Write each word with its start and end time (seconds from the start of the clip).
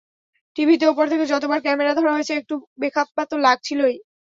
টিভিতে 0.55 0.85
ওপর 0.87 1.05
থেকে 1.11 1.25
যতবার 1.33 1.59
ক্যামেরা 1.61 1.93
ধরা 1.97 2.11
হয়েছে, 2.15 2.33
একটু 2.35 2.53
বেখাপ্পা 2.81 3.23
তো 3.25 3.35
লাগছিলই। 3.45 3.95